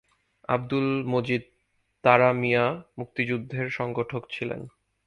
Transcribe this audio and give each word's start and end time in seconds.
আব্দুল 0.49 0.87
মজিদ 1.05 1.43
তারা 2.03 2.29
মিয়া 2.33 2.65
মুক্তিযুদ্ধের 2.97 3.67
সংগঠক 3.69 4.23
ছিলেন। 4.29 4.61